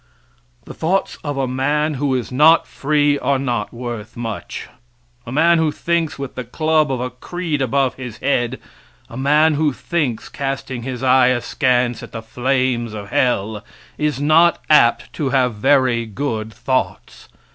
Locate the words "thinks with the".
5.71-6.43